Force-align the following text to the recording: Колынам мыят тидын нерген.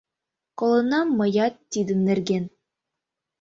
Колынам 0.59 1.07
мыят 1.19 1.53
тидын 1.71 1.99
нерген. 2.07 2.43